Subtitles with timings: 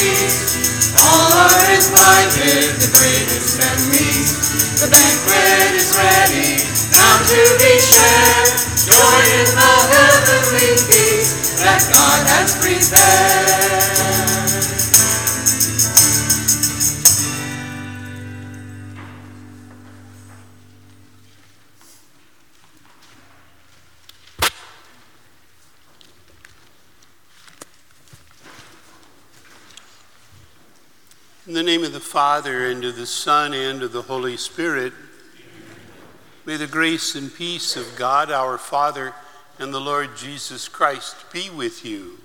[0.00, 4.80] All are invited, the greatest and least.
[4.80, 6.56] The banquet is ready,
[6.96, 8.48] now to be shared.
[8.80, 13.99] Join in the heavenly feast that God has prepared.
[31.50, 34.92] In the name of the Father, and of the Son, and of the Holy Spirit,
[36.46, 39.12] may the grace and peace of God our Father
[39.58, 42.18] and the Lord Jesus Christ be with you.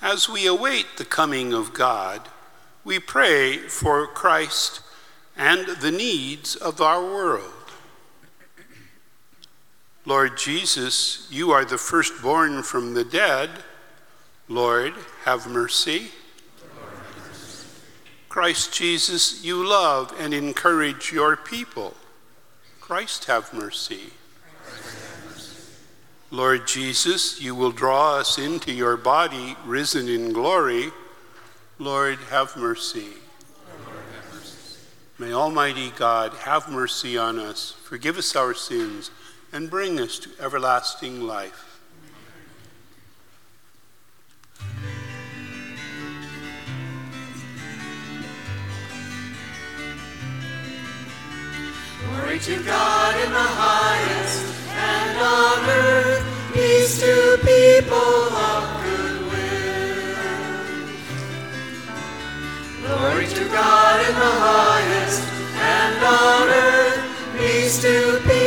[0.00, 2.28] As we await the coming of God,
[2.84, 4.80] we pray for Christ
[5.36, 7.72] and the needs of our world.
[10.06, 13.50] Lord Jesus, you are the firstborn from the dead.
[14.48, 14.94] Lord,
[15.24, 16.08] have mercy.
[18.30, 21.94] Christ Jesus, you love and encourage your people.
[22.80, 24.12] Christ, have mercy.
[26.30, 30.92] Lord Jesus, you will draw us into your body, risen in glory.
[31.78, 33.08] Lord, have mercy.
[35.18, 39.10] May Almighty God have mercy on us, forgive us our sins,
[39.52, 41.67] and bring us to everlasting life.
[52.00, 57.96] Glory to God in the highest, and on earth peace to people
[58.50, 60.16] of good will.
[62.86, 65.22] Glory to God in the highest,
[65.54, 67.00] and on earth
[67.38, 68.37] peace to people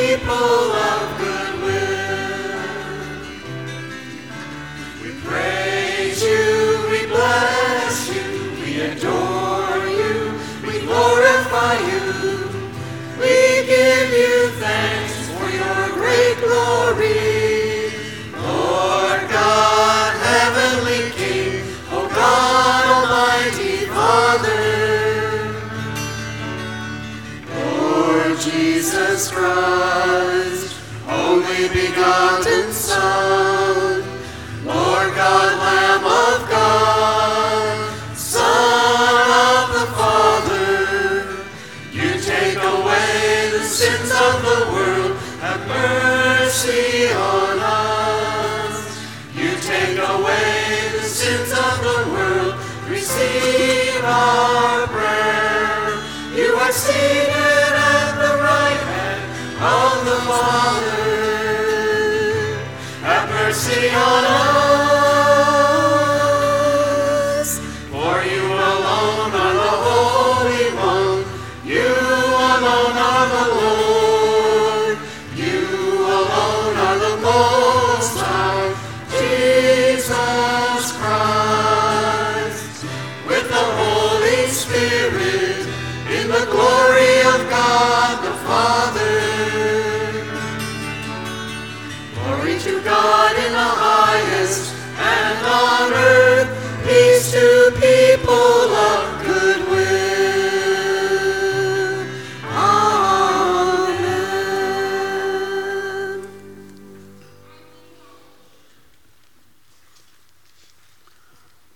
[63.51, 64.60] mercy on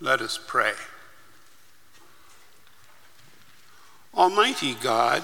[0.02, 0.74] Let us pray.
[4.14, 5.24] Almighty God,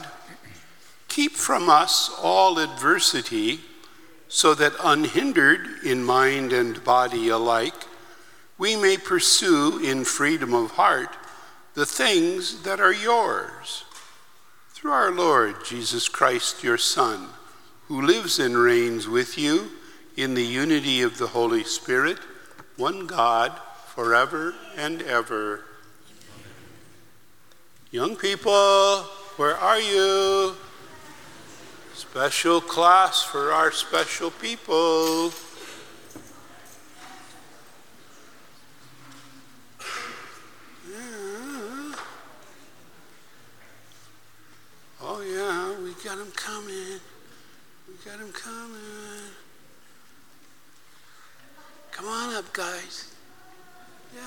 [1.08, 3.60] keep from us all adversity,
[4.30, 7.74] so that unhindered in mind and body alike,
[8.58, 11.18] we may pursue in freedom of heart
[11.74, 13.84] the things that are yours.
[14.70, 17.28] Through our Lord Jesus Christ, your Son,
[17.88, 19.70] who lives and reigns with you
[20.16, 22.18] in the unity of the Holy Spirit,
[22.78, 23.52] one God,
[24.02, 25.64] forever and ever.
[27.92, 29.04] Young people,
[29.38, 30.56] where are you?
[31.94, 35.32] Special class for our special people.
[40.90, 41.94] Yeah.
[45.04, 47.00] Oh, yeah, we got them coming.
[47.88, 49.30] We got them coming.
[51.92, 53.11] Come on up, guys.
[54.16, 54.22] Yeah.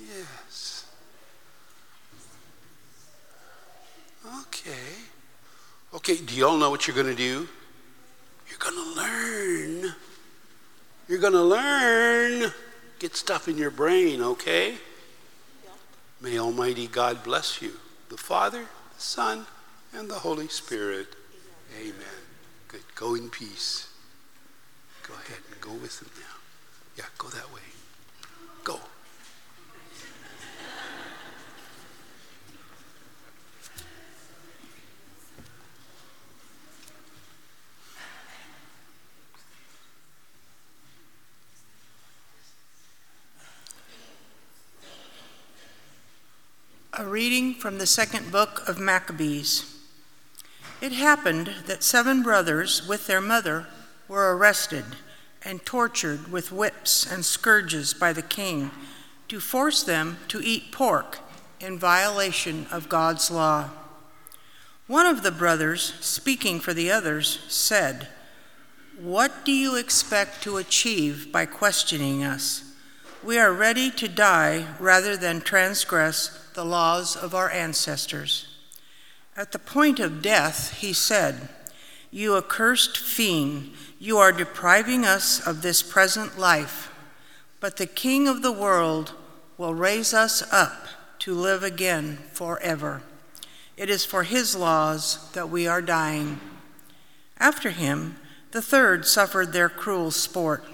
[0.00, 0.86] Yes.
[4.40, 4.72] Okay.
[5.94, 7.48] Okay, do you all know what you're going to do?
[8.48, 9.94] You're going to learn
[11.08, 12.52] You're going to learn,
[12.98, 14.74] get stuff in your brain, okay?
[16.20, 17.72] May Almighty God bless you,
[18.08, 18.62] the Father,
[18.94, 19.46] the Son,
[19.94, 21.06] and the Holy Spirit.
[21.80, 21.94] Amen.
[22.68, 22.82] Good.
[22.96, 23.88] Go in peace.
[25.06, 26.36] Go ahead go with them now.
[26.96, 27.60] Yeah, go that way.
[28.62, 28.78] Go.
[46.92, 49.76] A reading from the second book of Maccabees.
[50.80, 53.66] It happened that seven brothers with their mother
[54.06, 54.84] were arrested
[55.46, 58.72] and tortured with whips and scourges by the king
[59.28, 61.20] to force them to eat pork
[61.60, 63.70] in violation of God's law.
[64.88, 68.08] One of the brothers, speaking for the others, said,
[69.00, 72.72] What do you expect to achieve by questioning us?
[73.22, 78.48] We are ready to die rather than transgress the laws of our ancestors.
[79.36, 81.48] At the point of death, he said,
[82.10, 83.72] You accursed fiend,
[84.06, 86.94] you are depriving us of this present life,
[87.58, 89.12] but the King of the world
[89.58, 90.86] will raise us up
[91.18, 93.02] to live again forever.
[93.76, 96.38] It is for his laws that we are dying.
[97.38, 98.14] After him,
[98.52, 100.64] the third suffered their cruel sport.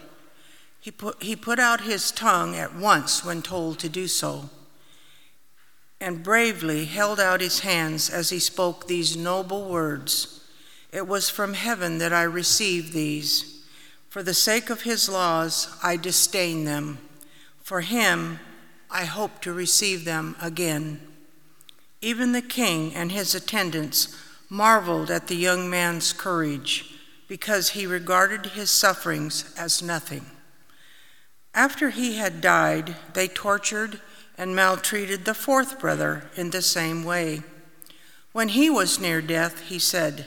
[0.79, 4.51] He put, he put out his tongue at once when told to do so,
[5.99, 10.42] and bravely held out his hands as he spoke these noble words.
[10.93, 13.65] It was from heaven that I received these.
[14.11, 16.99] For the sake of his laws, I disdain them.
[17.63, 18.41] For him,
[18.91, 21.01] I hope to receive them again.
[22.03, 24.15] Even the king and his attendants
[24.51, 26.95] marveled at the young man's courage,
[27.27, 30.27] because he regarded his sufferings as nothing.
[31.55, 34.01] After he had died, they tortured
[34.37, 37.43] and maltreated the fourth brother in the same way.
[38.33, 40.27] When he was near death, he said,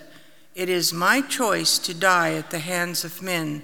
[0.56, 3.62] it is my choice to die at the hands of men,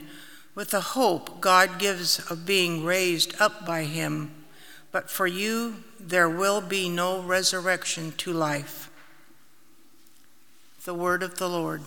[0.53, 4.31] with the hope God gives of being raised up by him.
[4.91, 8.91] But for you, there will be no resurrection to life.
[10.83, 11.81] The word of the Lord.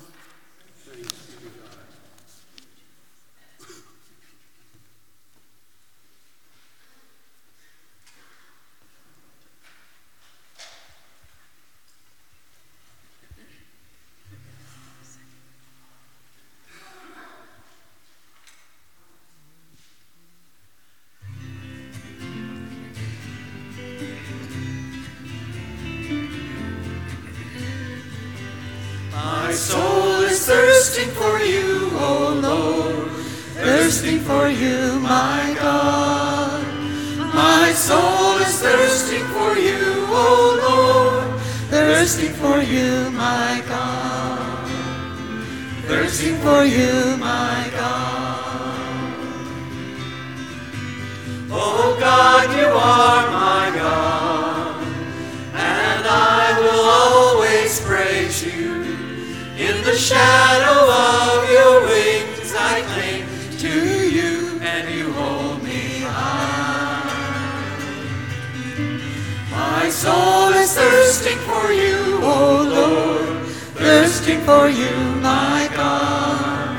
[70.05, 72.39] Soul is thirsting for you, O
[72.77, 73.47] Lord,
[73.81, 76.77] thirsting for you, my God.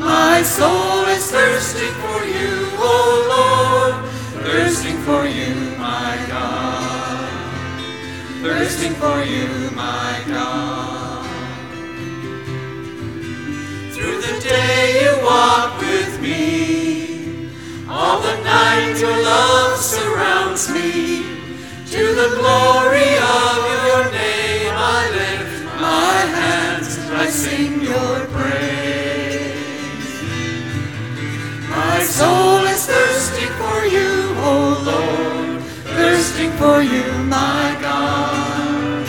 [0.00, 2.96] My soul is thirsting for you, O
[3.34, 3.94] Lord,
[4.44, 7.28] thirsting for you, my God.
[8.42, 9.57] thirsting for you,
[15.28, 17.50] walk with me.
[17.88, 20.90] All the night your love surrounds me.
[21.94, 23.58] To the glory of
[23.88, 25.58] your name I lift
[25.88, 26.88] my hands,
[27.22, 30.12] I sing your praise.
[31.78, 34.10] My soul is thirsting for you,
[34.50, 34.54] O
[34.90, 35.62] Lord,
[35.98, 37.06] thirsting for you,
[37.38, 39.06] my God.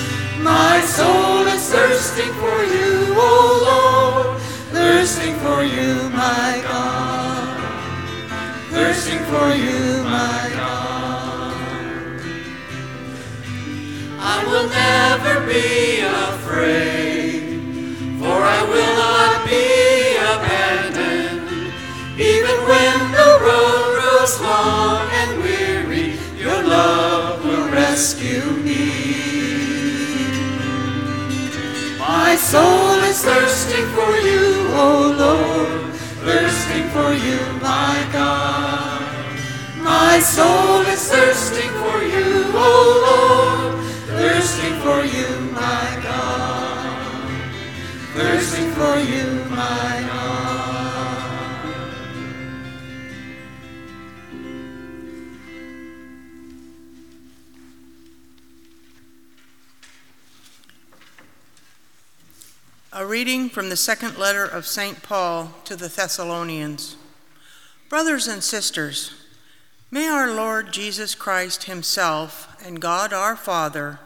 [0.54, 2.89] My soul is thirsting for you
[5.44, 7.58] for you, my God.
[8.72, 11.54] Thirsting for you, my God.
[14.20, 17.62] I will never be afraid,
[18.20, 19.66] for I will not be
[20.36, 21.48] abandoned.
[22.20, 29.19] Even when the road grows long and weary, your love will rescue me.
[32.30, 39.02] My soul is thirsting for you, O Lord, thirsting for you, my God.
[39.82, 42.70] My soul is thirsting for you, O
[43.10, 47.32] Lord, thirsting for you, my God.
[48.14, 50.69] Thirsting for you, my God.
[63.00, 65.02] A reading from the second letter of St.
[65.02, 66.98] Paul to the Thessalonians.
[67.88, 69.14] Brothers and sisters,
[69.90, 74.02] may our Lord Jesus Christ Himself and God our Father,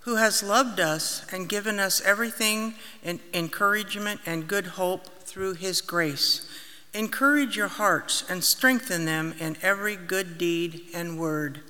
[0.00, 5.80] who has loved us and given us everything in encouragement and good hope through His
[5.80, 6.50] grace,
[6.92, 11.60] encourage your hearts and strengthen them in every good deed and word.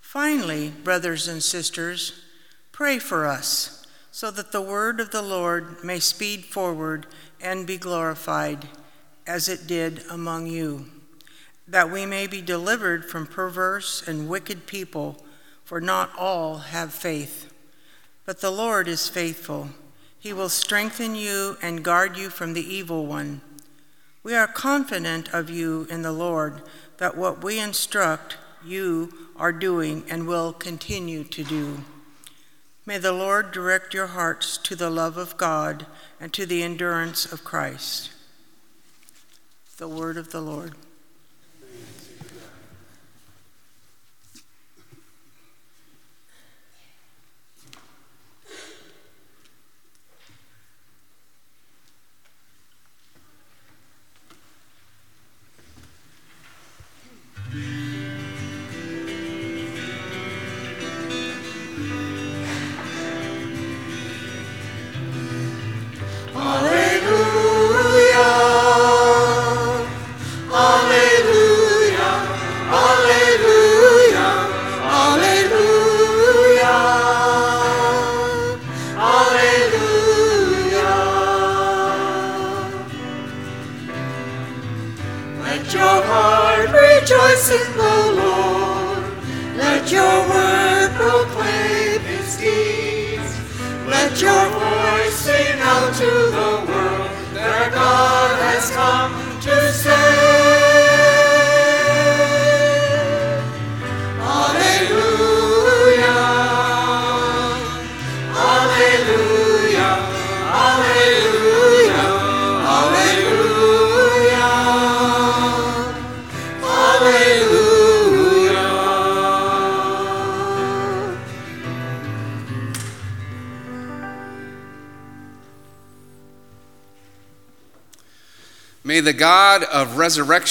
[0.00, 2.22] Finally, brothers and sisters,
[2.70, 3.81] pray for us
[4.14, 7.06] so that the word of the Lord may speed forward
[7.40, 8.68] and be glorified,
[9.26, 10.84] as it did among you,
[11.66, 15.16] that we may be delivered from perverse and wicked people,
[15.64, 17.54] for not all have faith.
[18.26, 19.70] But the Lord is faithful.
[20.18, 23.40] He will strengthen you and guard you from the evil one.
[24.22, 26.60] We are confident of you in the Lord
[26.98, 31.78] that what we instruct you are doing and will continue to do.
[32.84, 35.86] May the Lord direct your hearts to the love of God
[36.20, 38.10] and to the endurance of Christ.
[39.76, 40.74] The word of the Lord.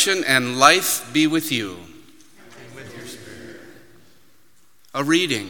[0.06, 1.78] Resurrection and life be with you.
[4.94, 5.50] A reading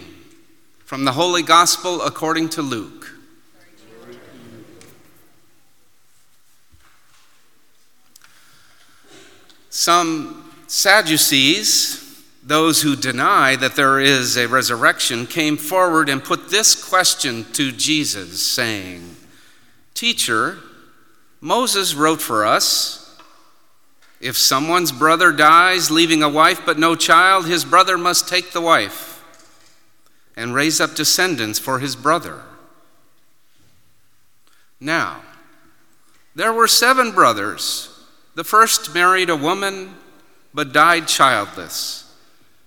[0.86, 3.16] from the Holy Gospel according to Luke.
[9.70, 16.76] Some Sadducees, those who deny that there is a resurrection, came forward and put this
[16.76, 19.16] question to Jesus, saying,
[19.94, 20.60] Teacher,
[21.40, 23.01] Moses wrote for us
[24.22, 28.62] if someone's brother dies, leaving a wife but no child, his brother must take the
[28.62, 29.24] wife
[30.36, 32.42] and raise up descendants for his brother.
[34.80, 35.22] Now,
[36.36, 37.90] there were seven brothers.
[38.36, 39.96] The first married a woman
[40.54, 42.16] but died childless.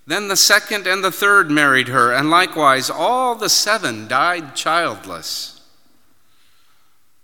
[0.07, 5.63] Then the second and the third married her, and likewise all the seven died childless.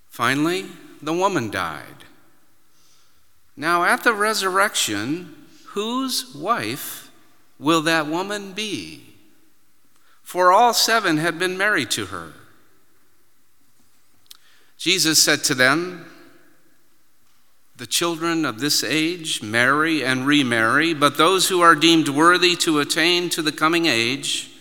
[0.08, 0.66] Finally,
[1.02, 1.99] the woman died.
[3.60, 5.34] Now, at the resurrection,
[5.66, 7.10] whose wife
[7.58, 9.02] will that woman be?
[10.22, 12.32] For all seven had been married to her.
[14.78, 16.06] Jesus said to them,
[17.76, 22.80] The children of this age marry and remarry, but those who are deemed worthy to
[22.80, 24.52] attain to the coming age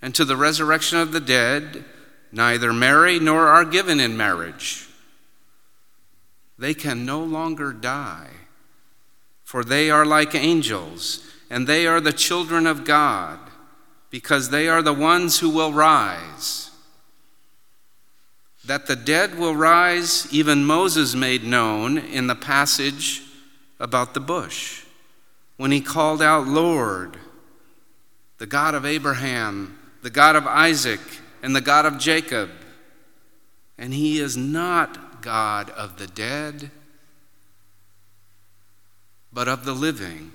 [0.00, 1.84] and to the resurrection of the dead
[2.30, 4.85] neither marry nor are given in marriage.
[6.58, 8.30] They can no longer die,
[9.44, 13.38] for they are like angels, and they are the children of God,
[14.10, 16.70] because they are the ones who will rise.
[18.64, 23.22] That the dead will rise, even Moses made known in the passage
[23.78, 24.84] about the bush,
[25.56, 27.16] when he called out, Lord,
[28.38, 31.00] the God of Abraham, the God of Isaac,
[31.42, 32.50] and the God of Jacob.
[33.78, 36.70] And he is not God of the dead,
[39.32, 40.32] but of the living.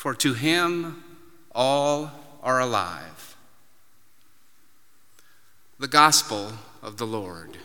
[0.00, 1.04] for to him
[1.54, 2.10] all
[2.42, 3.36] are alive.
[5.78, 6.52] The Gospel
[6.82, 7.58] of the Lord.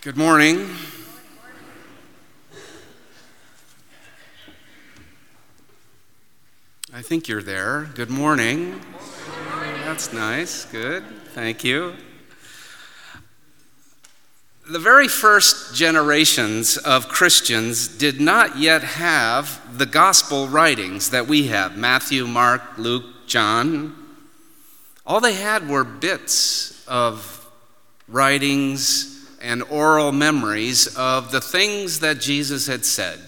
[0.00, 0.70] Good morning.
[6.96, 7.88] I think you're there.
[7.96, 8.80] Good morning.
[9.84, 10.64] That's nice.
[10.66, 11.02] Good.
[11.30, 11.94] Thank you.
[14.70, 21.48] The very first generations of Christians did not yet have the gospel writings that we
[21.48, 23.96] have Matthew, Mark, Luke, John.
[25.04, 27.44] All they had were bits of
[28.06, 33.18] writings and oral memories of the things that Jesus had said.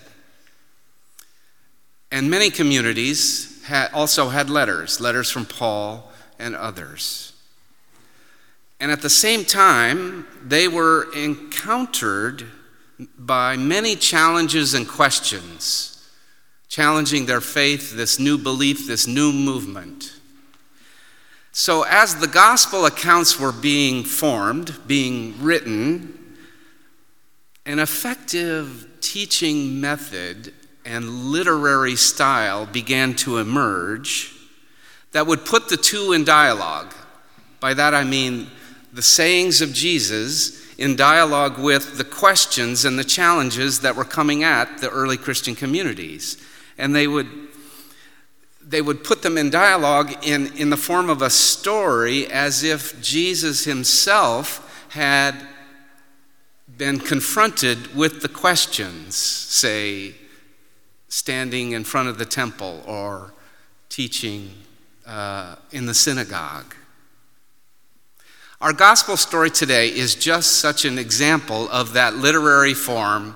[2.13, 7.33] And many communities had also had letters, letters from Paul and others.
[8.79, 12.47] And at the same time, they were encountered
[13.19, 16.09] by many challenges and questions,
[16.69, 20.13] challenging their faith, this new belief, this new movement.
[21.51, 26.37] So, as the gospel accounts were being formed, being written,
[27.65, 30.53] an effective teaching method
[30.87, 34.33] and literary style began to emerge
[35.13, 36.95] that would put the two in dialogue.
[37.61, 38.49] By that I mean
[38.93, 44.45] the sayings of Jesus in dialogue with the questions and the challenges that were coming
[44.45, 46.37] at the early Christian communities.
[46.79, 47.29] And they would
[48.69, 53.01] they would put them in dialogue in, in the form of a story as if
[53.01, 55.35] Jesus himself had
[56.77, 60.17] been confronted with the questions, say,
[61.17, 63.33] standing in front of the temple or
[63.89, 64.51] teaching
[65.07, 66.75] uh, in the synagogue.
[68.61, 73.35] Our gospel story today is just such an example of that literary form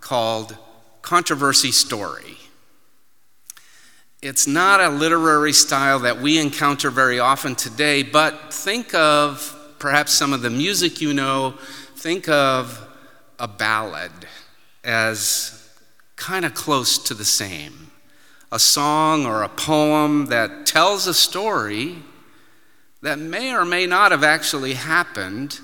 [0.00, 0.56] called
[1.02, 2.36] controversy story.
[4.22, 10.12] It's not a literary style that we encounter very often today, but think of perhaps
[10.12, 11.54] some of the music you know.
[11.96, 12.80] Think of
[13.40, 14.12] a ballad
[14.84, 15.55] as
[16.16, 17.90] kind of close to the same.
[18.50, 21.96] A song or a poem that tells a story
[23.02, 25.60] that may or may not have actually happened,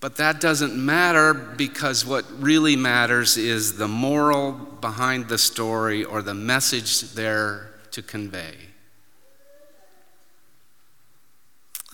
[0.00, 6.22] but that doesn't matter because what really matters is the moral behind the story or
[6.22, 8.54] the message there to convey.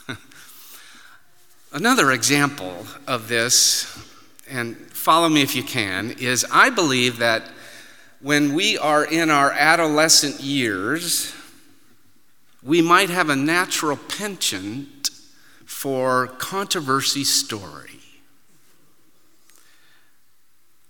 [1.72, 3.98] Another example of this,
[4.48, 7.50] and follow me if you can, is I believe that
[8.24, 11.34] when we are in our adolescent years,
[12.62, 15.10] we might have a natural penchant
[15.66, 18.00] for controversy story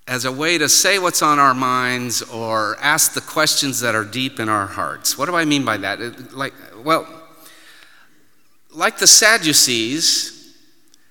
[0.07, 4.05] as a way to say what's on our minds or ask the questions that are
[4.05, 5.19] deep in our hearts.
[5.19, 6.33] What do I mean by that?
[6.33, 7.05] Like, well,
[8.71, 10.55] like the Sadducees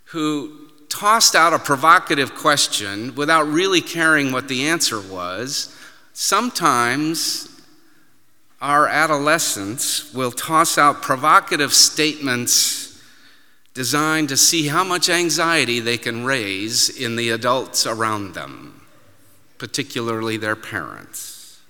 [0.05, 5.77] who tossed out a provocative question without really caring what the answer was,
[6.13, 7.49] sometimes
[8.62, 13.02] our adolescents will toss out provocative statements
[13.73, 18.84] designed to see how much anxiety they can raise in the adults around them
[19.63, 21.62] particularly their parents.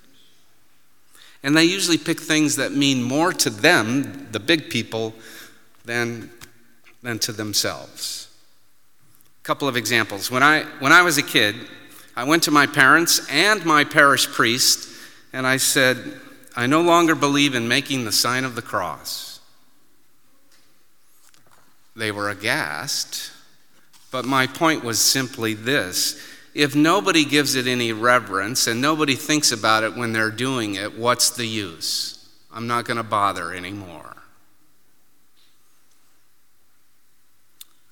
[1.44, 5.14] And they usually pick things that mean more to them, the big people,
[5.84, 6.28] than,
[7.04, 8.28] than to themselves.
[9.40, 10.28] A couple of examples.
[10.28, 11.54] When I, when I was a kid,
[12.16, 14.88] I went to my parents and my parish priest,
[15.32, 16.20] and I said,
[16.56, 19.40] I no longer believe in making the sign of the cross.
[21.96, 23.32] They were aghast,
[24.10, 26.20] but my point was simply this
[26.54, 30.96] if nobody gives it any reverence and nobody thinks about it when they're doing it,
[30.96, 32.28] what's the use?
[32.52, 34.16] I'm not going to bother anymore.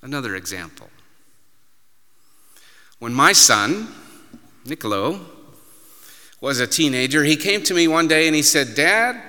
[0.01, 0.89] Another example.
[2.99, 3.89] When my son,
[4.65, 5.19] Niccolo,
[6.43, 9.21] was a teenager, he came to me one day and he said, Dad,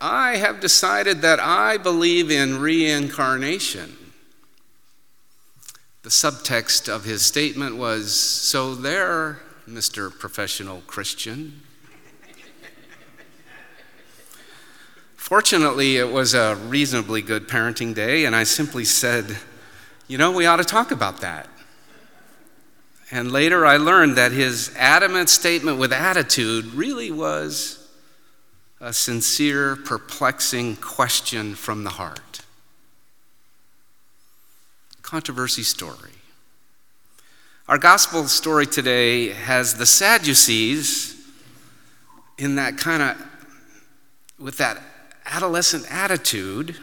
[0.00, 3.96] I have decided that I believe in reincarnation.
[6.02, 10.16] The subtext of his statement was So there, Mr.
[10.16, 11.62] Professional Christian.
[15.14, 19.38] Fortunately, it was a reasonably good parenting day, and I simply said,
[20.06, 21.48] You know, we ought to talk about that.
[23.10, 27.86] And later I learned that his adamant statement with attitude really was
[28.80, 32.40] a sincere, perplexing question from the heart.
[35.02, 36.10] Controversy story.
[37.68, 41.14] Our gospel story today has the Sadducees
[42.38, 43.26] in that kind of,
[44.38, 44.82] with that
[45.24, 46.76] adolescent attitude,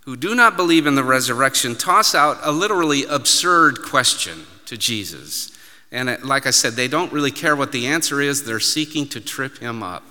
[0.00, 5.50] who do not believe in the resurrection, toss out a literally absurd question to Jesus.
[5.90, 9.20] And like I said, they don't really care what the answer is, they're seeking to
[9.20, 10.04] trip him up.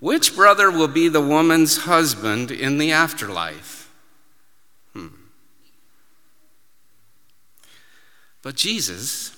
[0.00, 3.92] Which brother will be the woman's husband in the afterlife?
[4.92, 5.08] Hmm.
[8.42, 9.36] But Jesus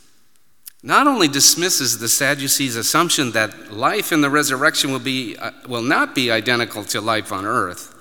[0.82, 5.82] not only dismisses the Sadducees' assumption that life in the resurrection will, be, uh, will
[5.82, 7.94] not be identical to life on earth,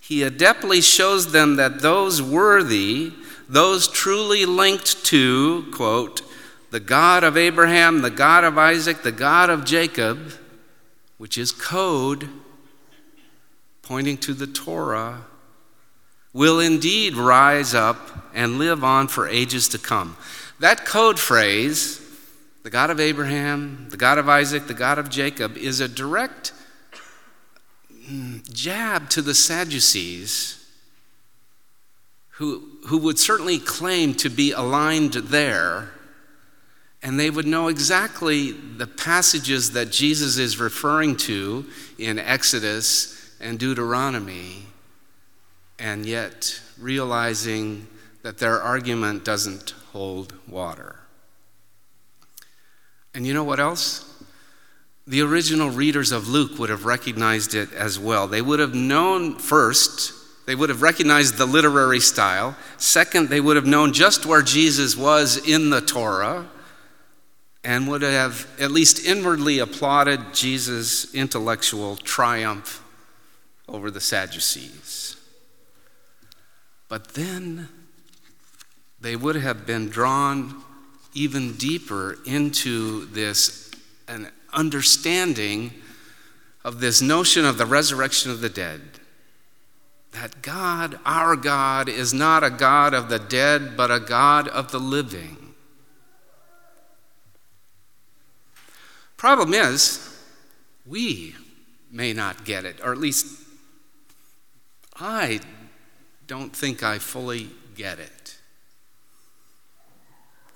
[0.00, 3.12] he adeptly shows them that those worthy,
[3.52, 6.22] those truly linked to, quote,
[6.70, 10.32] the God of Abraham, the God of Isaac, the God of Jacob,
[11.18, 12.30] which is code
[13.82, 15.26] pointing to the Torah,
[16.32, 20.16] will indeed rise up and live on for ages to come.
[20.58, 22.00] That code phrase,
[22.62, 26.54] the God of Abraham, the God of Isaac, the God of Jacob, is a direct
[28.50, 30.61] jab to the Sadducees,
[32.32, 35.90] who, who would certainly claim to be aligned there,
[37.02, 41.66] and they would know exactly the passages that Jesus is referring to
[41.98, 44.66] in Exodus and Deuteronomy,
[45.78, 47.86] and yet realizing
[48.22, 51.00] that their argument doesn't hold water.
[53.14, 54.08] And you know what else?
[55.06, 58.28] The original readers of Luke would have recognized it as well.
[58.28, 62.56] They would have known first, they would have recognized the literary style.
[62.76, 66.48] Second, they would have known just where Jesus was in the Torah
[67.64, 72.82] and would have at least inwardly applauded Jesus' intellectual triumph
[73.68, 75.16] over the Sadducees.
[76.88, 77.68] But then
[79.00, 80.62] they would have been drawn
[81.14, 83.70] even deeper into this
[84.08, 85.72] an understanding
[86.64, 88.80] of this notion of the resurrection of the dead.
[90.12, 94.70] That God, our God, is not a God of the dead, but a God of
[94.70, 95.54] the living.
[99.16, 100.18] Problem is,
[100.84, 101.34] we
[101.90, 103.40] may not get it, or at least
[104.96, 105.40] I
[106.26, 108.38] don't think I fully get it.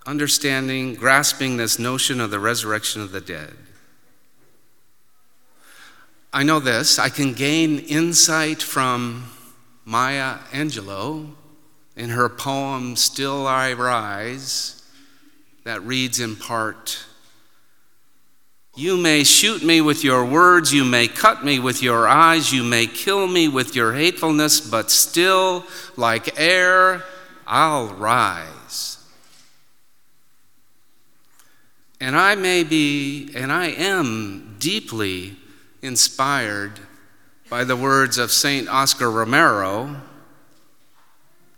[0.07, 3.55] Understanding, grasping this notion of the resurrection of the dead.
[6.33, 9.31] I know this I can gain insight from
[9.89, 11.31] Maya Angelou
[11.95, 14.83] in her poem Still I Rise,
[15.63, 17.05] that reads in part
[18.75, 22.65] You may shoot me with your words, you may cut me with your eyes, you
[22.65, 25.65] may kill me with your hatefulness, but still,
[25.97, 27.05] like air,
[27.47, 28.99] I'll rise.
[32.01, 35.37] And I may be, and I am deeply
[35.81, 36.81] inspired
[37.49, 38.69] by the words of St.
[38.69, 39.97] Oscar Romero.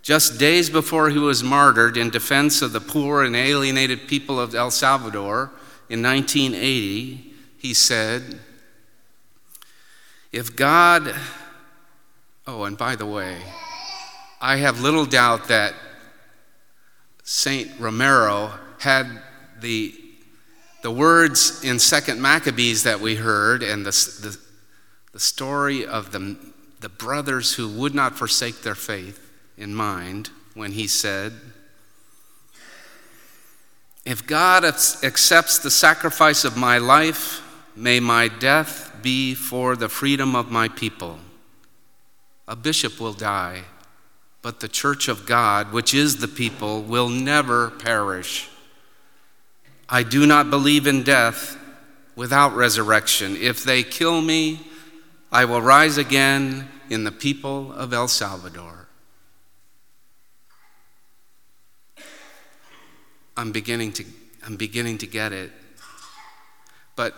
[0.03, 4.55] Just days before he was martyred in defense of the poor and alienated people of
[4.55, 5.51] El Salvador
[5.88, 8.40] in 1980, he said,
[10.33, 11.14] If God,
[12.46, 13.38] oh, and by the way,
[14.40, 15.74] I have little doubt that
[17.24, 17.70] St.
[17.79, 19.22] Romero had
[19.61, 19.94] the
[20.81, 24.38] the words in Second Maccabees that we heard and the, the,
[25.12, 26.37] the story of the,
[26.81, 31.33] the brothers who would not forsake their faith in mind when he said,
[34.05, 37.42] If God accepts the sacrifice of my life,
[37.77, 41.18] may my death be for the freedom of my people.
[42.47, 43.64] A bishop will die,
[44.42, 48.49] but the church of God, which is the people, will never perish.
[49.88, 51.57] I do not believe in death
[52.16, 53.37] without resurrection.
[53.37, 54.67] If they kill me,
[55.30, 58.88] I will rise again in the people of El Salvador.
[63.36, 64.04] I'm beginning to,
[64.44, 65.52] I'm beginning to get it.
[66.96, 67.14] But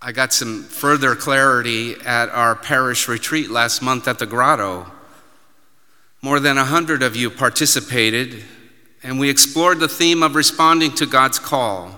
[0.00, 4.86] I got some further clarity at our parish retreat last month at the grotto.
[6.22, 8.44] More than a hundred of you participated
[9.02, 11.90] and we explored the theme of responding to God's call.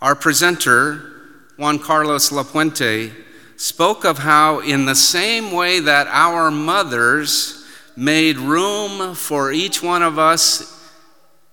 [0.00, 1.12] Our presenter,
[1.56, 3.12] Juan Carlos Lapuente,
[3.60, 7.62] spoke of how, in the same way that our mothers
[7.94, 10.90] made room for each one of us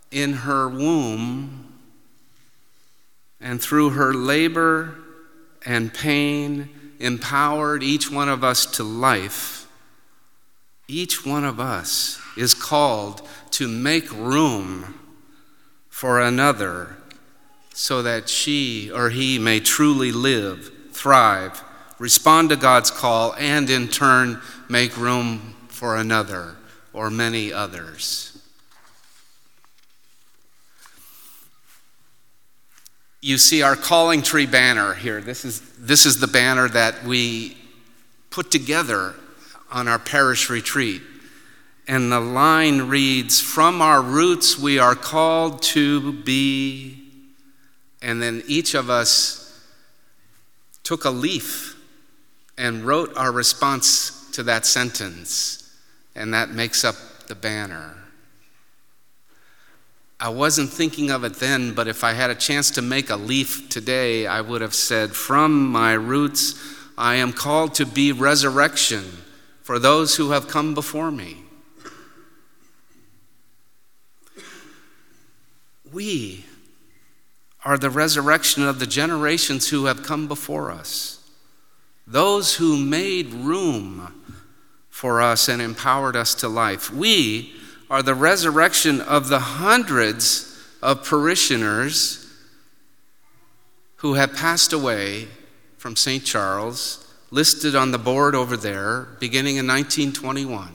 [0.10, 1.66] in her womb,
[3.42, 4.96] and through her labor
[5.66, 9.68] and pain empowered each one of us to life,
[10.88, 14.98] each one of us is called to make room
[15.90, 16.96] for another
[17.74, 21.62] so that she or he may truly live, thrive,
[22.00, 26.56] respond to God's call, and in turn make room for another
[26.94, 28.34] or many others.
[33.22, 35.22] You see our calling tree banner here.
[35.22, 37.58] This is, this is the banner that we
[38.30, 39.16] put together
[39.72, 41.02] on our parish retreat.
[41.88, 47.04] And the line reads From our roots we are called to be.
[48.02, 49.68] And then each of us
[50.84, 51.77] took a leaf
[52.58, 55.76] and wrote our response to that sentence.
[56.16, 56.96] And that makes up
[57.28, 57.96] the banner.
[60.20, 63.16] I wasn't thinking of it then, but if I had a chance to make a
[63.16, 66.56] leaf today, I would have said, From my roots,
[66.98, 69.04] I am called to be resurrection
[69.62, 71.44] for those who have come before me.
[75.92, 76.46] We
[77.64, 81.27] are the resurrection of the generations who have come before us,
[82.08, 84.24] those who made room
[84.90, 86.92] for us and empowered us to life.
[86.92, 87.54] We
[87.90, 92.24] are the resurrection of the hundreds of parishioners
[93.98, 95.28] who have passed away
[95.78, 96.24] from St.
[96.24, 100.70] Charles, listed on the board over there, beginning in 1921.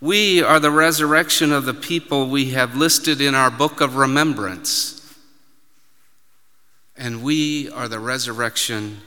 [0.00, 4.96] We are the resurrection of the people we have listed in our book of remembrance.
[6.96, 9.02] And we are the resurrection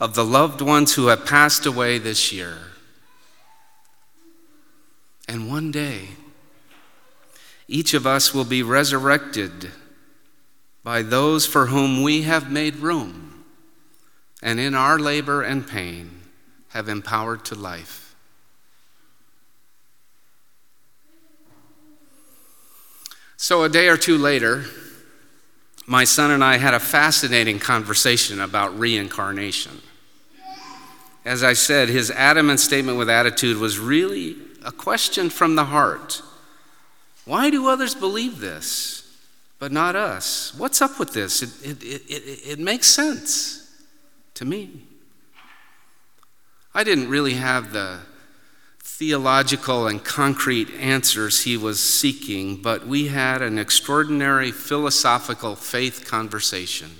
[0.00, 2.56] of the loved ones who have passed away this year.
[5.28, 6.08] And one day,
[7.68, 9.70] each of us will be resurrected
[10.82, 13.44] by those for whom we have made room
[14.42, 16.22] and in our labor and pain
[16.70, 18.14] have empowered to life.
[23.36, 24.64] So, a day or two later,
[25.86, 29.80] my son and I had a fascinating conversation about reincarnation.
[31.24, 36.22] As I said, his adamant statement with attitude was really a question from the heart.
[37.24, 39.18] Why do others believe this,
[39.58, 40.54] but not us?
[40.56, 41.42] What's up with this?
[41.42, 43.84] It, it, it, it, makes sense
[44.34, 44.82] to me.
[46.74, 48.00] I didn't really have the
[48.82, 56.90] theological and concrete answers he was seeking, but we had an extraordinary philosophical faith conversation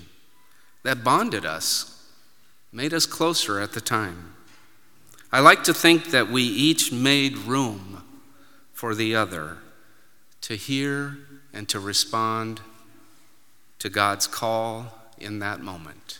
[0.83, 1.90] that bonded us,
[2.73, 4.35] made us closer at the time.
[5.33, 8.03] I like to think that we each made room
[8.73, 9.59] for the other
[10.43, 11.19] to hear
[11.53, 12.61] and to respond
[13.79, 14.87] to God's call
[15.19, 16.20] in that moment.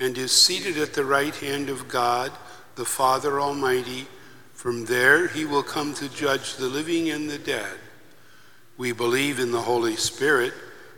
[0.00, 2.32] and is seated at the right hand of God,
[2.74, 4.06] the Father Almighty.
[4.54, 7.78] From there he will come to judge the living and the dead.
[8.76, 10.52] We believe in the Holy Spirit,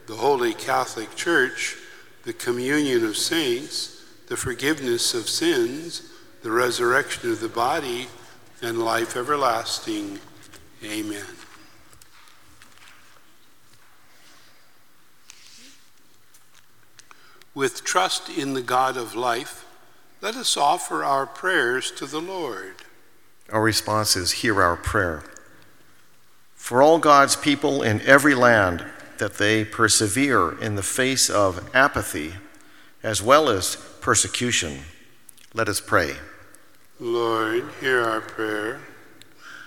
[0.07, 1.77] the Holy Catholic Church,
[2.25, 8.09] the communion of saints, the forgiveness of sins, the resurrection of the body,
[8.63, 10.19] and life everlasting.
[10.85, 11.25] Amen.
[17.57, 19.65] With trust in the God of life,
[20.21, 22.75] let us offer our prayers to the Lord.
[23.51, 25.25] Our response is Hear our prayer.
[26.55, 28.85] For all God's people in every land,
[29.17, 32.35] that they persevere in the face of apathy
[33.03, 34.81] as well as persecution,
[35.55, 36.17] let us pray.
[37.01, 38.81] Lord, hear our prayer.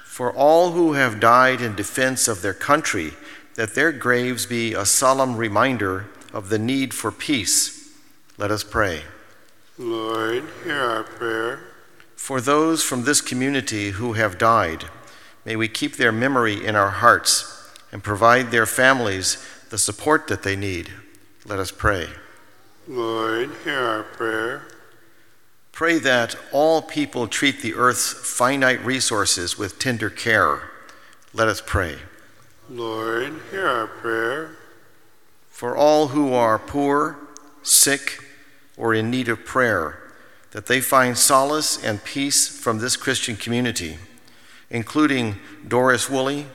[0.04, 3.14] For all who have died in defense of their country,
[3.56, 7.79] that their graves be a solemn reminder of the need for peace.
[8.40, 9.02] Let us pray.
[9.78, 11.60] Lord, hear our prayer.
[12.16, 14.86] For those from this community who have died,
[15.44, 20.44] may we keep their memory in our hearts and provide their families the support that
[20.44, 20.90] they need.
[21.46, 22.08] Let us pray.
[22.88, 24.68] Lord, hear our prayer.
[25.74, 30.62] Pray that all people treat the earth's finite resources with tender care.
[31.34, 31.98] Let us pray.
[32.70, 34.56] Lord, hear our prayer.
[35.50, 37.18] For all who are poor,
[37.64, 38.24] sick,
[38.80, 40.00] or in need of prayer,
[40.52, 44.00] that they find solace and peace from this Christian community,
[44.72, 45.36] including
[45.68, 46.48] Doris Woolley,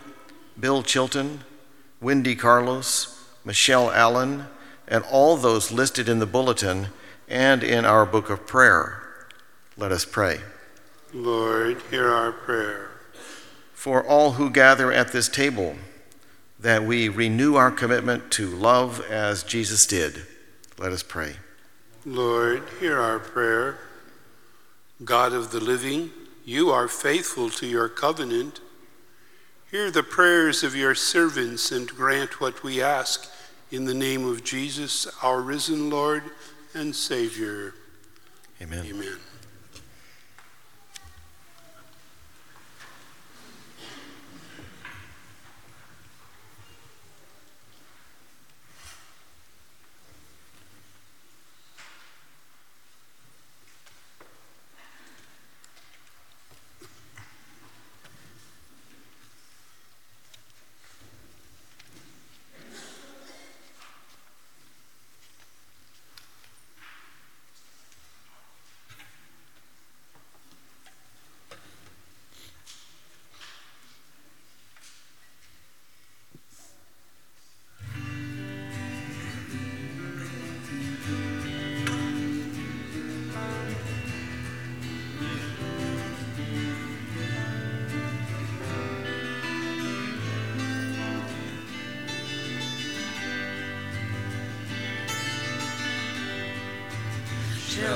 [0.59, 1.45] Bill Chilton,
[2.01, 4.47] Wendy Carlos, Michelle Allen,
[4.89, 6.89] and all those listed in the bulletin
[7.29, 9.03] and in our book of prayer.
[9.77, 10.41] Let us pray.
[11.13, 12.91] Lord, hear our prayer.
[13.73, 15.77] For all who gather at this table,
[16.59, 20.23] that we renew our commitment to love as Jesus did.
[20.79, 21.37] Let us pray.
[22.07, 23.79] Lord, hear our prayer.
[25.05, 26.11] God of the living,
[26.45, 28.61] you are faithful to your covenant.
[29.71, 33.31] Hear the prayers of your servants and grant what we ask
[33.71, 36.23] in the name of Jesus, our risen Lord
[36.75, 37.75] and Savior.
[38.61, 38.87] Amen.
[38.87, 39.19] Amen.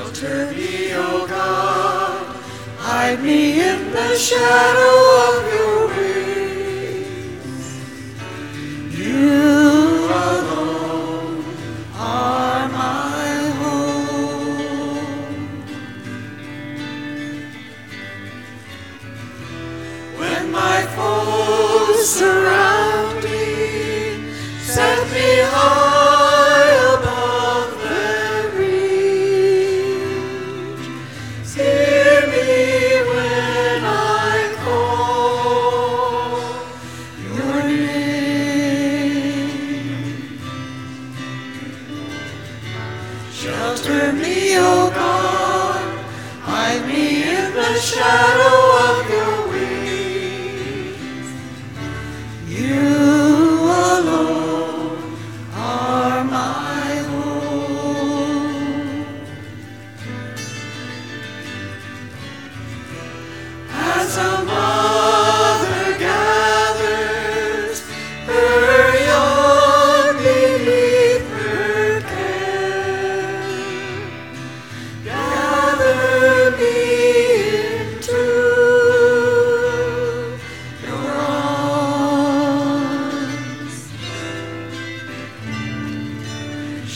[0.09, 2.35] Shelter me, O God,
[2.79, 5.08] hide me in the shadow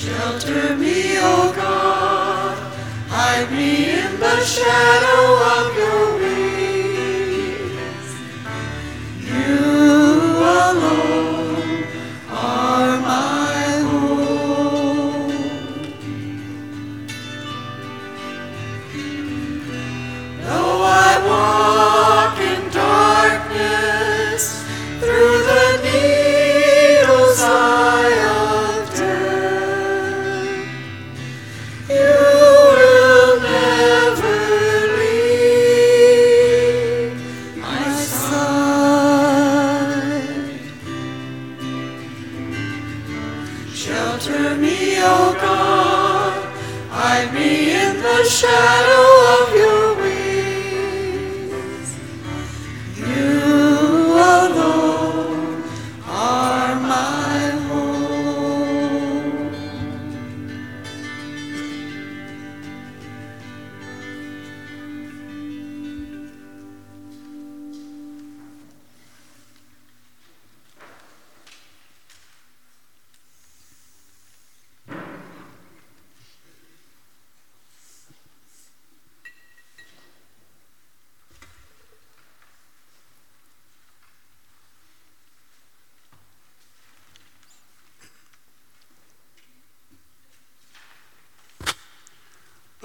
[0.03, 2.59] Shelter me, O God,
[3.09, 5.23] hide me in the shadow
[5.55, 6.02] of your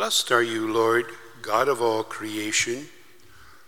[0.07, 1.07] Blessed are you, Lord,
[1.41, 2.85] God of all creation.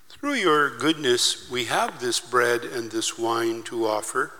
[0.07, 4.31] Through your goodness, we have this bread and this wine to offer,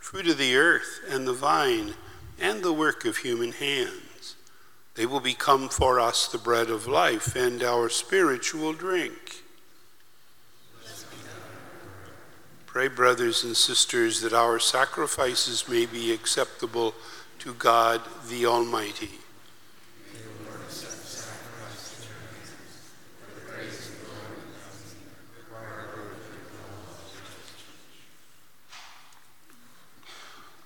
[0.00, 1.94] fruit of the earth and the vine,
[2.40, 4.34] and the work of human hands.
[4.96, 9.44] They will become for us the bread of life and our spiritual drink.
[12.66, 16.96] Pray, brothers and sisters, that our sacrifices may be acceptable
[17.38, 19.10] to God the Almighty.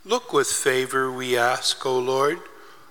[0.09, 2.41] Look with favor, we ask, O Lord,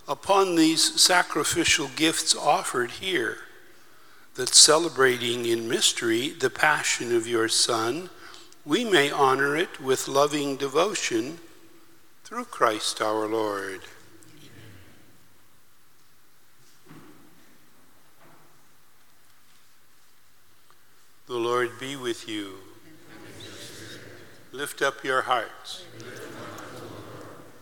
[0.07, 3.37] upon these sacrificial gifts offered here,
[4.35, 8.11] that celebrating in mystery the passion of your Son,
[8.63, 11.39] we may honor it with loving devotion
[12.23, 13.81] through Christ our Lord.
[21.25, 22.59] The Lord be with you.
[24.51, 25.83] Lift up your hearts.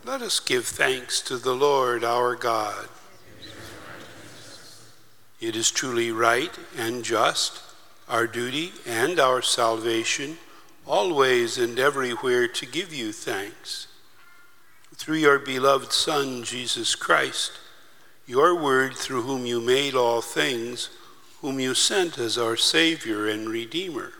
[0.05, 2.89] Let us give thanks to the Lord our God.
[5.41, 7.59] It is truly right and just,
[8.07, 10.37] our duty and our salvation
[10.85, 13.87] always and everywhere to give you thanks.
[14.93, 17.53] Through your beloved Son, Jesus Christ,
[18.27, 20.91] your word through whom you made all things,
[21.41, 24.13] whom you sent as our Savior and Redeemer.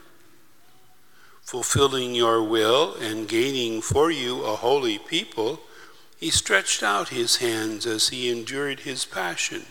[1.42, 5.60] Fulfilling your will and gaining for you a holy people,
[6.18, 9.62] he stretched out his hands as he endured his passion,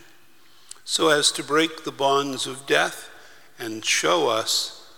[0.84, 3.10] so as to break the bonds of death
[3.58, 4.92] and show us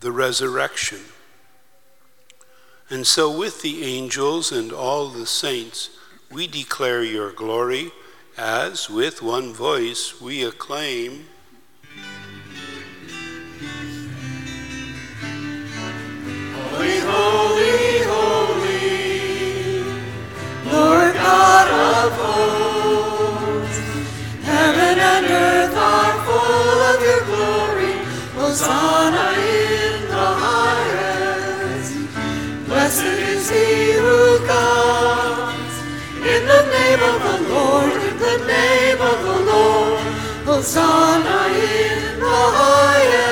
[0.00, 1.00] the resurrection.
[2.90, 5.90] And so, with the angels and all the saints,
[6.30, 7.90] we declare your glory
[8.36, 11.26] as, with one voice, we acclaim.
[16.70, 17.75] Holy, holy,
[28.58, 31.92] Hosanna in the highest.
[32.66, 35.74] Blessed is he who comes
[36.24, 40.00] in the name of the Lord, in the name of the Lord.
[40.46, 43.25] Hosanna in the highest.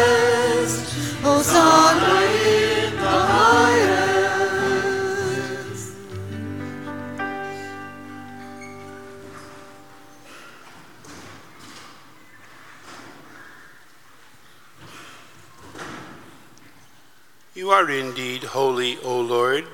[17.75, 19.67] Are indeed holy, O Lord,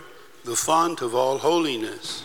[0.47, 2.25] the font of all holiness.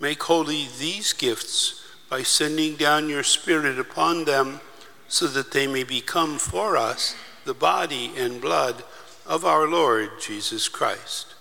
[0.00, 4.62] Make holy these gifts by sending down your Spirit upon them,
[5.06, 7.14] so that they may become for us
[7.44, 8.82] the body and blood
[9.26, 11.34] of our Lord Jesus Christ.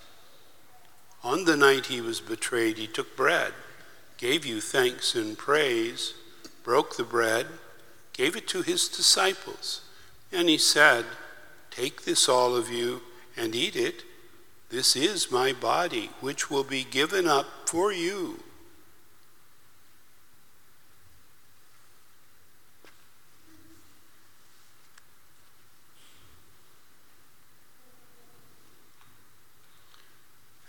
[1.24, 3.54] On the night he was betrayed, he took bread,
[4.18, 6.16] gave you thanks and praise,
[6.66, 7.48] broke the bread,
[8.12, 9.84] gave it to his disciples,
[10.34, 11.06] and he said,
[11.72, 13.04] Take this, all of you,
[13.38, 14.04] and eat it.
[14.70, 18.40] This is my body, which will be given up for you.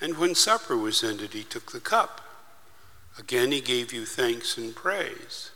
[0.01, 2.21] And when supper was ended, he took the cup.
[3.19, 5.51] Again, he gave you thanks and praise,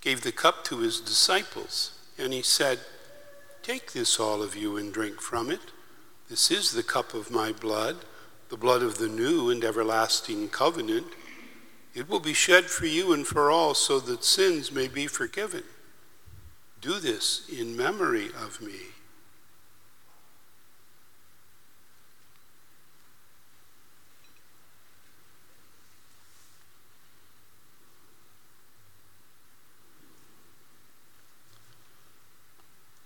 [0.00, 2.78] gave the cup to his disciples, and he said,
[3.62, 5.71] Take this, all of you, and drink from it.
[6.32, 8.06] This is the cup of my blood,
[8.48, 11.08] the blood of the new and everlasting covenant.
[11.94, 15.62] It will be shed for you and for all, so that sins may be forgiven.
[16.80, 18.80] Do this in memory of me.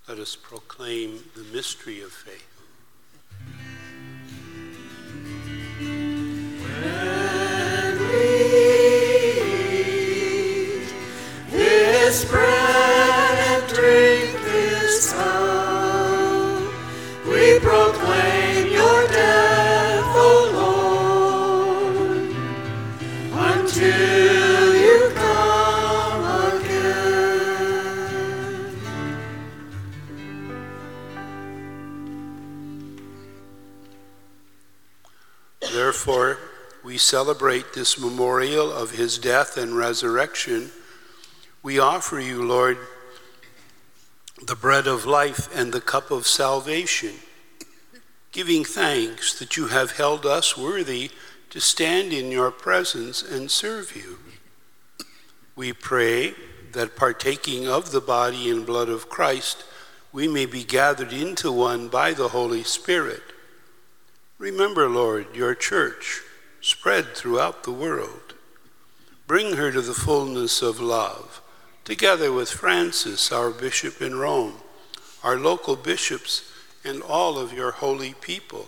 [0.06, 2.55] Let us proclaim the mystery of faith.
[36.96, 40.70] We celebrate this memorial of his death and resurrection.
[41.62, 42.78] We offer you, Lord,
[44.42, 47.12] the bread of life and the cup of salvation,
[48.32, 51.10] giving thanks that you have held us worthy
[51.50, 54.16] to stand in your presence and serve you.
[55.54, 56.32] We pray
[56.72, 59.66] that partaking of the body and blood of Christ,
[60.14, 63.20] we may be gathered into one by the Holy Spirit.
[64.38, 66.22] Remember, Lord, your church
[66.66, 68.34] spread throughout the world.
[69.28, 71.40] Bring her to the fullness of love
[71.84, 74.54] together with Francis, our bishop in Rome,
[75.22, 76.50] our local bishops,
[76.84, 78.66] and all of your holy people.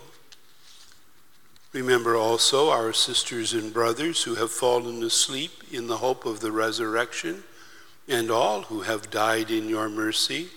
[1.73, 6.53] Remember also our sisters and brothers who have fallen asleep in the hope of the
[6.53, 7.43] resurrection,
[8.07, 10.47] and all who have died in your mercy.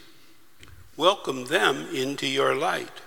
[0.97, 3.03] Welcome them into your light.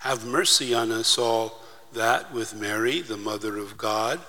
[0.00, 1.63] Have mercy on us all,
[1.94, 4.20] that with Mary, the Mother of God,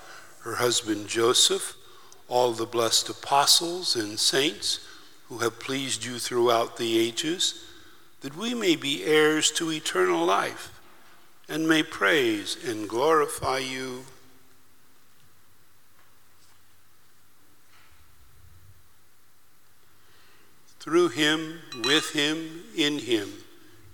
[0.42, 1.76] her husband Joseph,
[2.28, 4.80] all the blessed apostles and saints
[5.28, 7.66] who have pleased you throughout the ages,
[8.22, 10.80] that we may be heirs to eternal life
[11.48, 14.06] and may praise and glorify you.
[20.80, 23.32] Through him, with him, in him,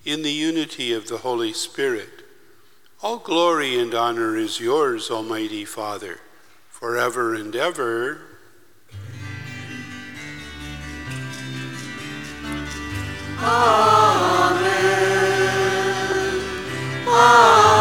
[0.03, 2.20] in the unity of the Holy Spirit.
[3.03, 6.19] All glory and honor is yours, Almighty Father
[6.69, 8.19] forever and ever.
[13.39, 14.61] Amen.
[17.07, 17.80] Amen.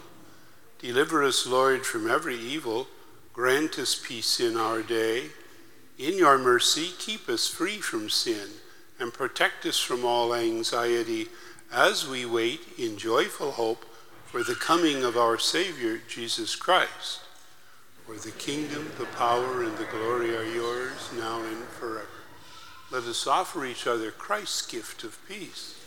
[0.81, 2.87] Deliver us, Lord, from every evil.
[3.33, 5.25] Grant us peace in our day.
[5.99, 8.49] In your mercy, keep us free from sin
[8.99, 11.27] and protect us from all anxiety
[11.71, 13.85] as we wait in joyful hope
[14.25, 17.21] for the coming of our Savior, Jesus Christ.
[18.07, 22.07] For the kingdom, the power, and the glory are yours now and forever.
[22.89, 25.80] Let us offer each other Christ's gift of peace.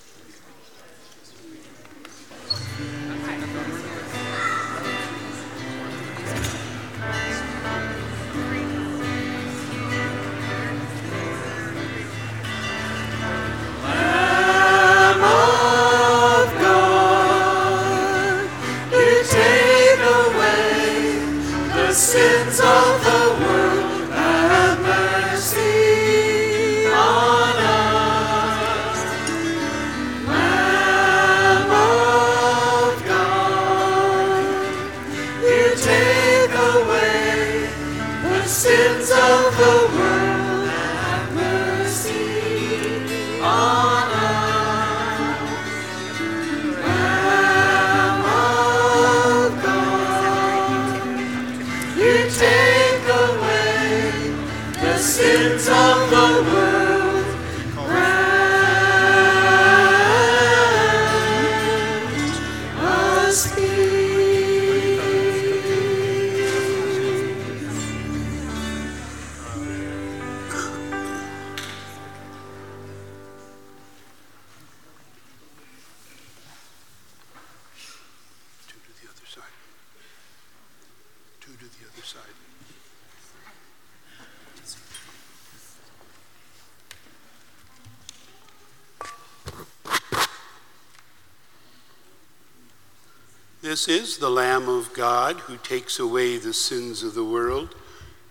[94.17, 97.75] The Lamb of God who takes away the sins of the world.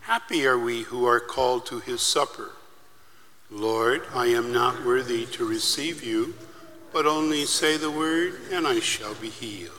[0.01, 2.51] Happy are we who are called to his supper.
[3.49, 6.33] Lord, I am not worthy to receive you,
[6.91, 9.71] but only say the word, and I shall be healed.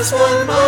[0.00, 0.59] Us one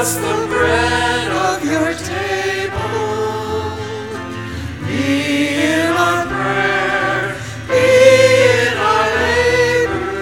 [0.00, 2.80] us the bread of your table.
[4.86, 7.36] Be in our prayer,
[7.68, 7.86] be
[8.64, 10.16] in our labor,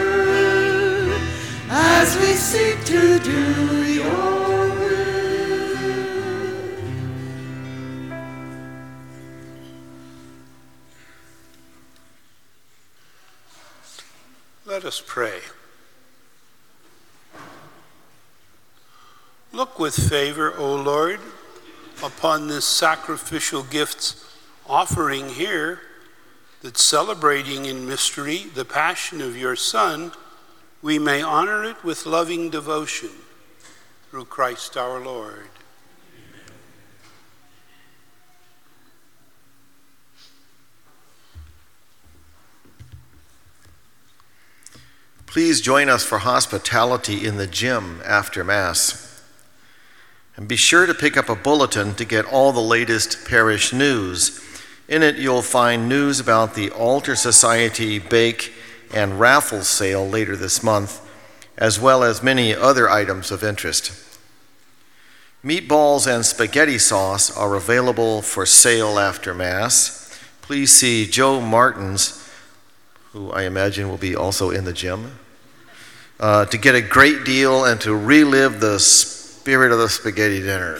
[1.70, 3.42] as we seek to do
[3.84, 4.98] your will.
[14.66, 15.40] Let us pray.
[19.50, 21.18] Look with favor, O Lord,
[22.04, 24.22] upon this sacrificial gifts
[24.68, 25.80] offering here,
[26.60, 30.12] that celebrating in mystery the passion of your Son,
[30.82, 33.08] we may honor it with loving devotion
[34.10, 35.48] through Christ our Lord.
[45.24, 49.07] Please join us for hospitality in the gym after Mass.
[50.38, 54.40] And be sure to pick up a bulletin to get all the latest parish news.
[54.86, 58.52] In it, you'll find news about the Altar Society bake
[58.94, 61.04] and raffle sale later this month,
[61.56, 63.90] as well as many other items of interest.
[65.44, 70.20] Meatballs and spaghetti sauce are available for sale after Mass.
[70.40, 72.30] Please see Joe Martins,
[73.12, 75.18] who I imagine will be also in the gym,
[76.20, 78.78] uh, to get a great deal and to relive the
[79.48, 80.78] spirit of the spaghetti dinner.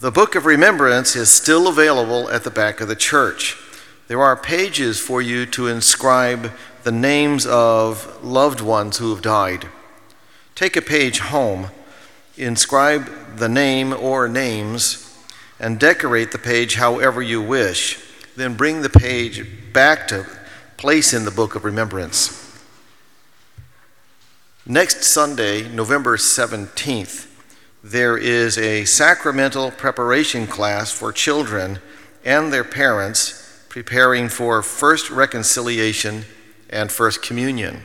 [0.00, 3.56] the Book of Remembrance is still available at the back of the church.
[4.08, 6.50] There are pages for you to inscribe
[6.82, 9.68] the names of loved ones who have died.
[10.56, 11.68] Take a page home,
[12.36, 15.16] inscribe the name or names,
[15.60, 18.00] and decorate the page however you wish.
[18.34, 20.26] Then bring the page back to
[20.76, 22.41] place in the Book of Remembrance.
[24.66, 27.26] Next Sunday, November 17th,
[27.82, 31.80] there is a sacramental preparation class for children
[32.24, 36.26] and their parents preparing for First Reconciliation
[36.70, 37.82] and First Communion.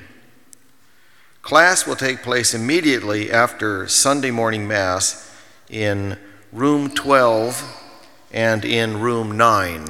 [1.41, 5.36] Class will take place immediately after Sunday morning Mass
[5.71, 6.15] in
[6.53, 9.88] room 12 and in room 9.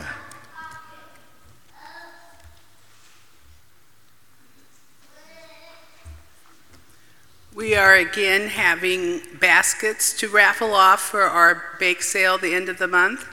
[7.58, 12.78] We are again having baskets to raffle off for our bake sale the end of
[12.78, 13.28] the month.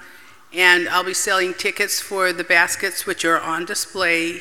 [0.51, 4.41] And I'll be selling tickets for the baskets, which are on display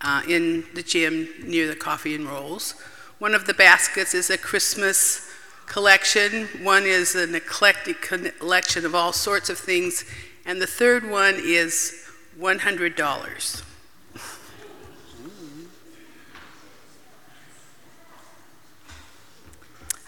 [0.00, 2.76] uh, in the gym near the coffee and rolls.
[3.18, 5.28] One of the baskets is a Christmas
[5.66, 10.04] collection, one is an eclectic collection of all sorts of things,
[10.46, 12.08] and the third one is
[12.38, 13.67] $100.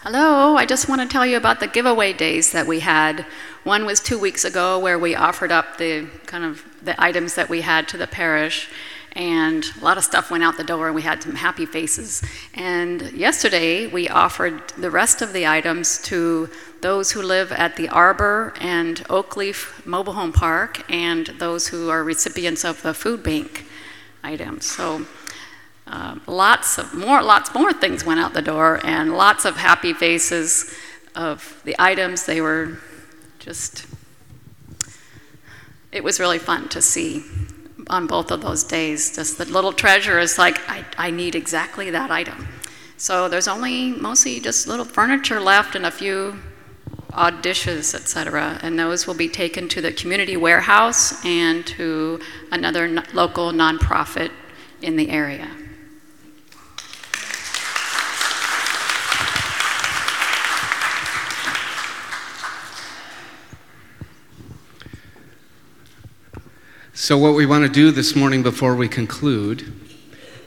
[0.03, 3.23] Hello, I just want to tell you about the giveaway days that we had.
[3.63, 7.49] One was two weeks ago where we offered up the kind of the items that
[7.49, 8.67] we had to the parish,
[9.11, 12.23] and a lot of stuff went out the door, and we had some happy faces.
[12.55, 16.49] And yesterday we offered the rest of the items to
[16.81, 22.03] those who live at the Arbor and Oakleaf Mobile Home Park, and those who are
[22.03, 23.67] recipients of the food bank
[24.23, 24.65] items.
[24.65, 25.05] So
[25.91, 29.93] uh, lots of more, lots more things went out the door, and lots of happy
[29.93, 30.73] faces
[31.15, 32.25] of the items.
[32.25, 32.77] They were
[33.39, 33.85] just,
[35.91, 37.25] it was really fun to see
[37.87, 39.13] on both of those days.
[39.13, 42.47] Just the little treasure is like, I, I need exactly that item.
[42.95, 46.39] So there's only mostly just little furniture left and a few
[47.11, 48.59] odd dishes, etc.
[48.61, 54.31] And those will be taken to the community warehouse and to another local nonprofit
[54.81, 55.49] in the area.
[67.01, 69.73] So, what we want to do this morning before we conclude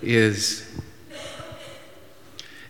[0.01, 0.65] is,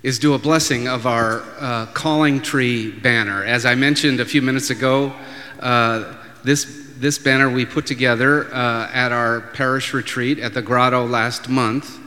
[0.03, 3.45] is do a blessing of our uh, calling tree banner.
[3.45, 5.13] As I mentioned a few minutes ago,
[5.61, 11.05] uh, this, this banner we put together uh, at our parish retreat at the grotto
[11.05, 11.99] last month.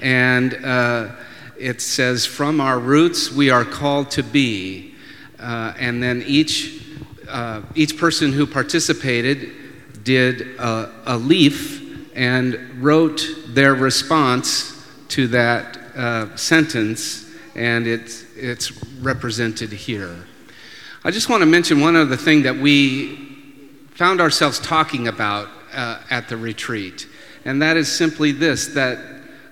[0.00, 1.16] And uh,
[1.58, 4.94] it says, From our roots we are called to be.
[5.40, 6.80] Uh, and then each,
[7.28, 9.63] uh, each person who participated
[10.04, 11.80] did a, a leaf
[12.14, 20.26] and wrote their response to that uh, sentence, and it's, it's represented here.
[21.04, 23.16] I just want to mention one other thing that we
[23.90, 27.08] found ourselves talking about uh, at the retreat,
[27.44, 28.98] and that is simply this that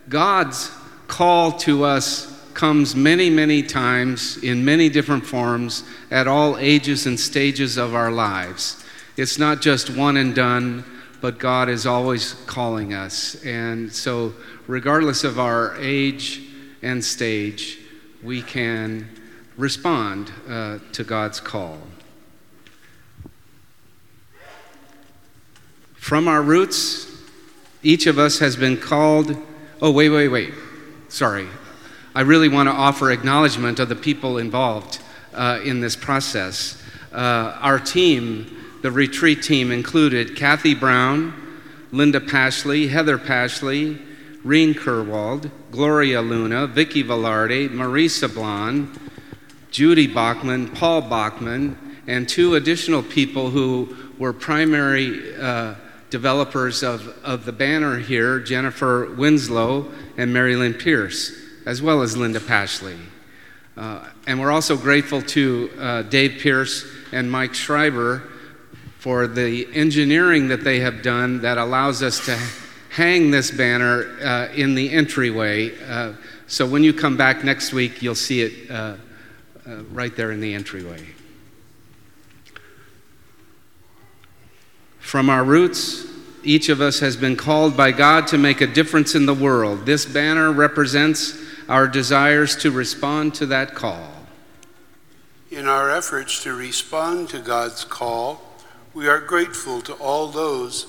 [0.08, 0.70] God's
[1.08, 7.18] call to us comes many, many times in many different forms at all ages and
[7.18, 8.81] stages of our lives.
[9.16, 10.84] It's not just one and done,
[11.20, 13.34] but God is always calling us.
[13.44, 14.34] And so,
[14.66, 16.42] regardless of our age
[16.82, 17.78] and stage,
[18.22, 19.08] we can
[19.56, 21.78] respond uh, to God's call.
[25.94, 27.06] From our roots,
[27.82, 29.36] each of us has been called.
[29.80, 30.54] Oh, wait, wait, wait.
[31.08, 31.48] Sorry.
[32.14, 35.00] I really want to offer acknowledgement of the people involved
[35.34, 36.82] uh, in this process.
[37.12, 41.32] Uh, our team the retreat team included Kathy Brown,
[41.92, 44.00] Linda Pashley, Heather Pashley,
[44.42, 48.98] Reen Kerwald, Gloria Luna, Vicky Velarde, Marisa Blon,
[49.70, 51.78] Judy Bachman, Paul Bachman,
[52.08, 55.74] and two additional people who were primary uh,
[56.10, 61.32] developers of, of the banner here Jennifer Winslow and Marilyn Pierce,
[61.66, 62.98] as well as Linda Pashley.
[63.76, 68.28] Uh, and we're also grateful to uh, Dave Pierce and Mike Schreiber
[69.02, 72.38] for the engineering that they have done that allows us to
[72.88, 75.76] hang this banner uh, in the entryway.
[75.88, 76.12] Uh,
[76.46, 78.94] so when you come back next week, you'll see it uh,
[79.66, 81.04] uh right there in the entryway.
[85.00, 86.06] From our roots,
[86.44, 89.84] each of us has been called by God to make a difference in the world.
[89.84, 91.36] This banner represents
[91.68, 94.12] our desires to respond to that call.
[95.50, 98.51] In our efforts to respond to God's call,
[98.94, 100.86] we are grateful to all those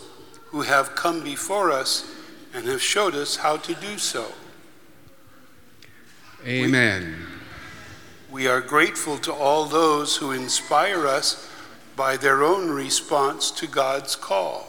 [0.47, 2.09] who have come before us
[2.53, 4.25] and have showed us how to do so.
[6.45, 7.15] Amen.
[8.29, 11.49] We, we, are grateful to all those who inspire us
[11.95, 14.67] by their own response to God's call.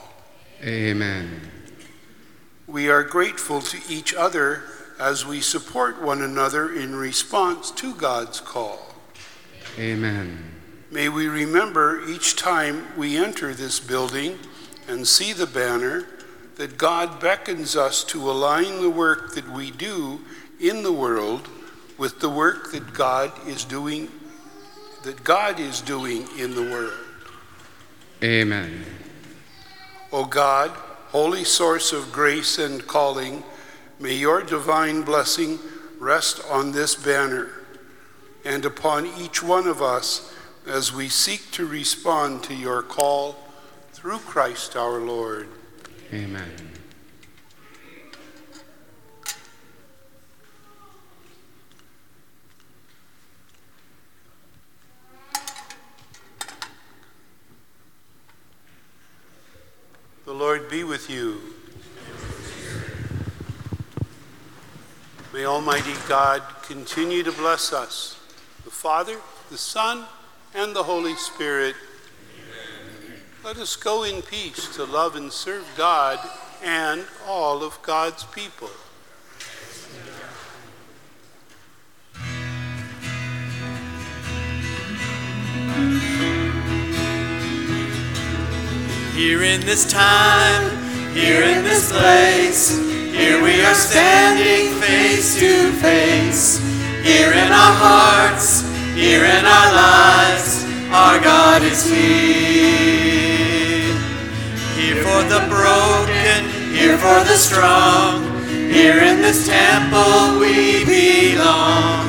[0.62, 1.40] Amen.
[2.66, 4.62] We are grateful to each other
[4.98, 8.94] as we support one another in response to God's call.
[9.78, 10.53] Amen.
[10.94, 14.38] May we remember each time we enter this building
[14.86, 16.06] and see the banner
[16.54, 20.20] that God beckons us to align the work that we do
[20.60, 21.48] in the world
[21.98, 24.08] with the work that God is doing
[25.02, 26.92] that God is doing in the world.
[28.22, 28.84] Amen.
[30.12, 30.70] O God,
[31.08, 33.42] holy source of grace and calling,
[33.98, 35.58] may your divine blessing
[35.98, 37.48] rest on this banner
[38.44, 40.30] and upon each one of us
[40.66, 43.36] as we seek to respond to your call
[43.92, 45.48] through Christ our Lord.
[46.12, 46.50] Amen.
[60.24, 61.40] The Lord be with you.
[65.34, 68.18] May Almighty God continue to bless us,
[68.64, 69.16] the Father,
[69.50, 70.06] the Son,
[70.54, 71.74] and the Holy Spirit.
[73.44, 76.18] Let us go in peace to love and serve God
[76.62, 78.70] and all of God's people.
[89.14, 92.76] Here in this time, here in this place,
[93.12, 96.58] here we are standing face to face.
[97.02, 102.94] Here in our hearts, here in our lives, our God is here.
[104.78, 108.22] Here for the broken, here for the strong,
[108.70, 112.08] here in this temple we belong.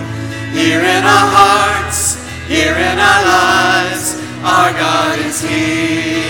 [0.53, 2.15] Here in our hearts,
[2.47, 6.21] here in our lives, our God is here.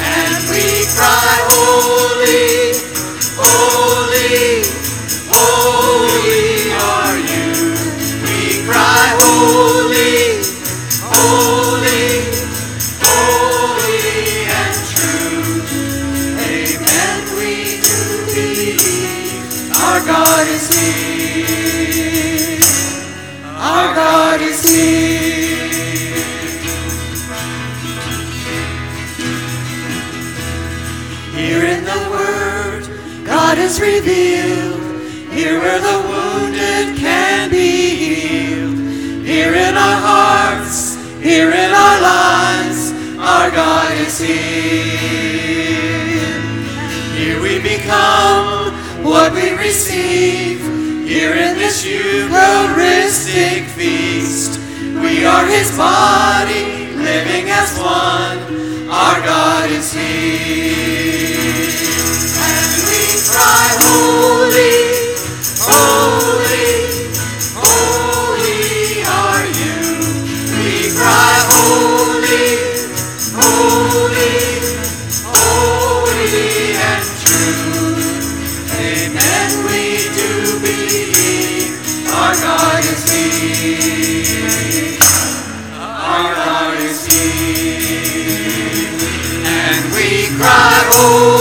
[0.00, 2.72] And we cry, Holy,
[3.36, 4.64] holy,
[5.28, 6.23] holy
[33.64, 34.82] is revealed.
[35.32, 38.78] Here where the wounded can be healed.
[39.24, 44.34] Here in our hearts, here in our lives, our God is here.
[47.16, 50.60] Here we become what we receive.
[51.08, 54.60] Here in this Eucharistic feast,
[55.02, 58.38] we are His body, living as one.
[58.90, 61.33] Our God is here.
[89.46, 91.33] And we cry, Holy,